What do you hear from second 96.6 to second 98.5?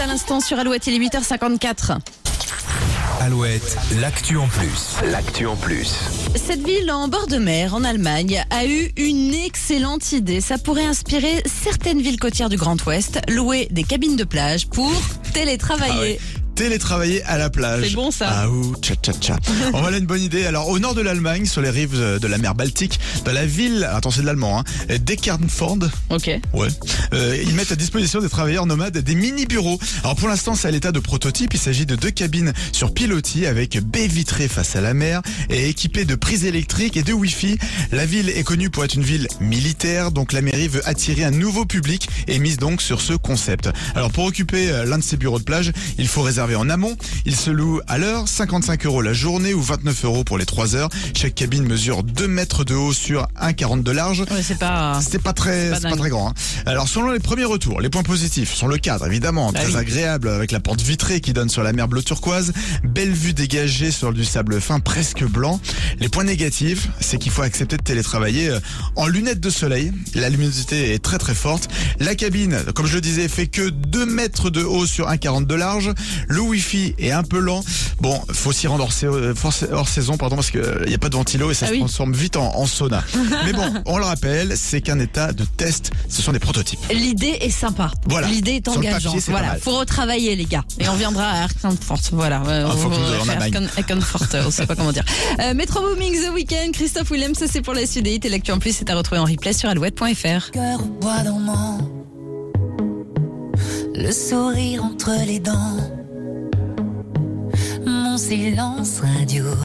Christophe Willem, ça c'est pour la suite des hits. Et l'actu